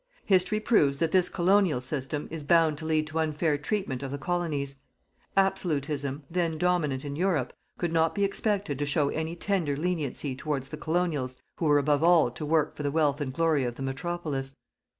History 0.25 0.59
proves 0.59 0.97
that 0.97 1.11
this 1.11 1.29
colonial 1.29 1.79
system 1.79 2.27
is 2.31 2.43
bound 2.43 2.79
to 2.79 2.87
lead 2.87 3.05
to 3.05 3.19
unfair 3.19 3.55
treatment 3.59 4.01
of 4.01 4.09
the 4.09 4.17
colonies. 4.17 4.77
Absolutism, 5.37 6.23
then 6.27 6.57
dominant 6.57 7.05
in 7.05 7.15
Europe, 7.15 7.53
could 7.77 7.93
not 7.93 8.15
be 8.15 8.23
expected 8.23 8.79
to 8.79 8.85
show 8.87 9.09
any 9.09 9.35
tender 9.35 9.77
leniency 9.77 10.35
towards 10.35 10.69
the 10.69 10.77
Colonials 10.77 11.37
who 11.57 11.65
were 11.67 11.77
above 11.77 12.03
all 12.03 12.31
to 12.31 12.43
work 12.47 12.73
for 12.73 12.81
the 12.81 12.89
wealth 12.89 13.21
and 13.21 13.31
glory 13.31 13.63
of 13.63 13.75
the 13.75 13.83
Metropolis. 13.83 14.55